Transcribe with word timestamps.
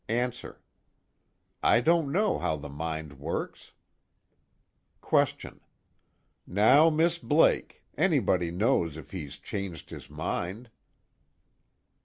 ANSWER: 0.09 0.59
I 1.61 1.79
don't 1.79 2.11
know 2.11 2.39
how 2.39 2.55
the 2.55 2.69
mind 2.69 3.19
works. 3.19 3.73
QUESTION: 4.99 5.61
Now, 6.47 6.89
Miss 6.89 7.19
Blake! 7.19 7.83
Anybody 7.95 8.49
knows 8.49 8.97
if 8.97 9.11
he's 9.11 9.37
changed 9.37 9.91
his 9.91 10.09
mind. 10.09 10.71